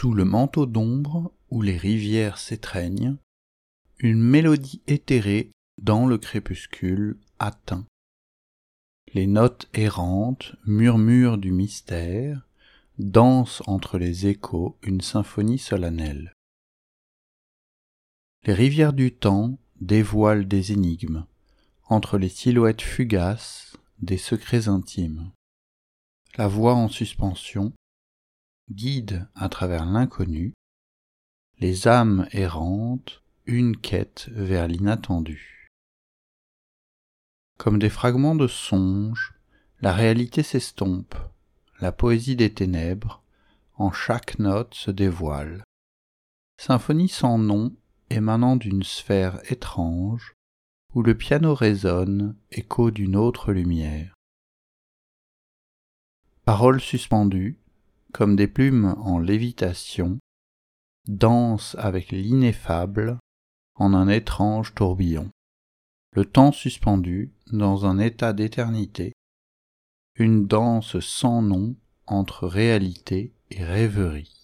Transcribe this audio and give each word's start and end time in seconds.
Sous 0.00 0.14
le 0.14 0.24
manteau 0.24 0.64
d'ombre 0.66 1.34
où 1.50 1.60
les 1.60 1.76
rivières 1.76 2.38
s'étreignent, 2.38 3.16
une 3.98 4.22
mélodie 4.22 4.80
éthérée 4.86 5.50
dans 5.82 6.06
le 6.06 6.18
crépuscule 6.18 7.18
atteint. 7.40 7.84
Les 9.12 9.26
notes 9.26 9.68
errantes 9.74 10.54
murmurent 10.64 11.36
du 11.36 11.50
mystère, 11.50 12.46
dansent 13.00 13.60
entre 13.66 13.98
les 13.98 14.28
échos 14.28 14.78
une 14.84 15.00
symphonie 15.00 15.58
solennelle. 15.58 16.32
Les 18.44 18.54
rivières 18.54 18.92
du 18.92 19.12
temps 19.12 19.58
dévoilent 19.80 20.46
des 20.46 20.70
énigmes, 20.70 21.26
entre 21.88 22.18
les 22.18 22.28
silhouettes 22.28 22.82
fugaces 22.82 23.76
des 23.98 24.16
secrets 24.16 24.68
intimes. 24.68 25.32
La 26.36 26.46
voix 26.46 26.76
en 26.76 26.86
suspension 26.86 27.72
guide 28.70 29.28
à 29.34 29.48
travers 29.48 29.86
l'inconnu 29.86 30.54
les 31.58 31.88
âmes 31.88 32.28
errantes 32.32 33.22
une 33.46 33.76
quête 33.76 34.28
vers 34.32 34.68
l'inattendu. 34.68 35.68
Comme 37.56 37.78
des 37.78 37.88
fragments 37.88 38.36
de 38.36 38.46
songe, 38.46 39.34
la 39.80 39.92
réalité 39.92 40.42
s'estompe, 40.42 41.16
la 41.80 41.90
poésie 41.90 42.36
des 42.36 42.52
ténèbres, 42.52 43.22
en 43.76 43.90
chaque 43.90 44.38
note 44.38 44.74
se 44.74 44.90
dévoile. 44.90 45.64
Symphonie 46.60 47.08
sans 47.08 47.38
nom 47.38 47.74
émanant 48.10 48.56
d'une 48.56 48.82
sphère 48.82 49.40
étrange, 49.50 50.34
où 50.94 51.02
le 51.02 51.16
piano 51.16 51.54
résonne, 51.54 52.36
écho 52.50 52.90
d'une 52.90 53.16
autre 53.16 53.52
lumière. 53.52 54.14
Paroles 56.44 56.80
suspendues, 56.80 57.58
comme 58.12 58.36
des 58.36 58.48
plumes 58.48 58.94
en 58.98 59.18
lévitation, 59.18 60.18
dansent 61.06 61.76
avec 61.78 62.10
l'ineffable 62.10 63.18
en 63.74 63.94
un 63.94 64.08
étrange 64.08 64.74
tourbillon. 64.74 65.30
Le 66.12 66.24
temps 66.24 66.52
suspendu 66.52 67.32
dans 67.52 67.86
un 67.86 67.98
état 67.98 68.32
d'éternité, 68.32 69.12
une 70.16 70.46
danse 70.46 70.98
sans 71.00 71.42
nom 71.42 71.76
entre 72.06 72.46
réalité 72.46 73.32
et 73.50 73.64
rêverie. 73.64 74.37